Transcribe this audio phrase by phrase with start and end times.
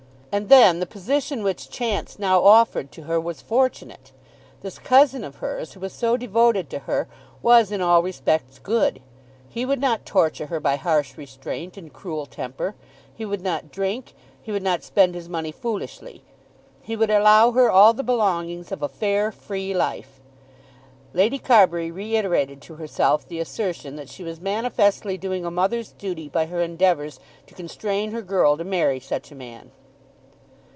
[0.33, 4.13] And then the position which chance now offered to her was fortunate.
[4.61, 7.09] This cousin of hers, who was so devoted to her,
[7.41, 9.01] was in all respects good.
[9.49, 12.75] He would not torture her by harsh restraint and cruel temper.
[13.13, 14.13] He would not drink.
[14.41, 16.23] He would not spend his money foolishly.
[16.81, 20.21] He would allow her all the belongings of a fair, free life.
[21.13, 26.29] Lady Carbury reiterated to herself the assertion that she was manifestly doing a mother's duty
[26.29, 29.71] by her endeavours to constrain her girl to marry such a man.